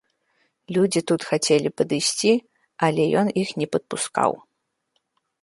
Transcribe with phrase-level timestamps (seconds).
[0.77, 2.33] Людзі тут хацелі падысці,
[2.89, 4.31] але ён іх не падпускаў.